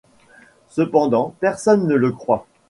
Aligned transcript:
Cependant, 0.69 1.35
personne 1.41 1.85
ne 1.85 1.93
le 1.93 2.11
croit. 2.11 2.47